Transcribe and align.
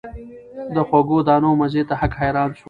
د 0.73 0.77
خوږو 0.87 1.17
دانو 1.27 1.49
مزې 1.59 1.83
ته 1.89 1.93
هک 2.01 2.11
حیران 2.19 2.49
سو 2.57 2.59